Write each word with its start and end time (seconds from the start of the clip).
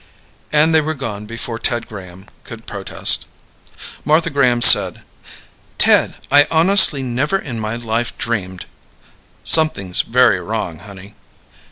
And 0.51 0.73
they 0.73 0.81
were 0.81 0.95
gone 0.95 1.27
before 1.27 1.59
Ted 1.59 1.85
Graham 1.87 2.25
could 2.43 2.65
protest. 2.65 3.27
Martha 4.03 4.31
Graham 4.31 4.59
said, 4.63 5.03
"Ted, 5.77 6.15
I 6.31 6.47
honestly 6.49 7.03
never 7.03 7.37
in 7.37 7.59
my 7.59 7.75
life 7.75 8.17
dreamed" 8.17 8.65
"Something's 9.43 10.01
very 10.01 10.39
wrong, 10.39 10.79
honey." 10.79 11.13